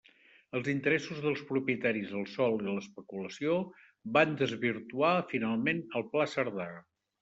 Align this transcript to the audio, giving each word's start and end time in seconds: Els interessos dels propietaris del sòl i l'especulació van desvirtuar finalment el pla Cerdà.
Els 0.59 0.69
interessos 0.71 1.19
dels 1.25 1.43
propietaris 1.49 2.15
del 2.15 2.25
sòl 2.37 2.57
i 2.65 2.71
l'especulació 2.79 3.61
van 4.19 4.37
desvirtuar 4.43 5.17
finalment 5.37 5.89
el 6.03 6.13
pla 6.15 6.31
Cerdà. 6.39 6.73